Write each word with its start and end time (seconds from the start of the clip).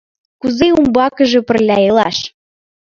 Кузе 0.41 0.67
умбакыже 0.77 1.39
пырля 1.47 1.77
илаш... 1.87 2.17